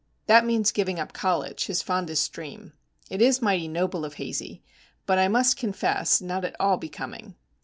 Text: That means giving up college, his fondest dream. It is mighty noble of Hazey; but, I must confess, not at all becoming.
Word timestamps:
That 0.25 0.47
means 0.47 0.71
giving 0.71 0.99
up 0.99 1.13
college, 1.13 1.67
his 1.67 1.83
fondest 1.83 2.33
dream. 2.33 2.73
It 3.11 3.21
is 3.21 3.39
mighty 3.39 3.67
noble 3.67 4.03
of 4.03 4.15
Hazey; 4.15 4.63
but, 5.05 5.19
I 5.19 5.27
must 5.27 5.57
confess, 5.57 6.19
not 6.21 6.43
at 6.43 6.55
all 6.59 6.77
becoming. 6.77 7.35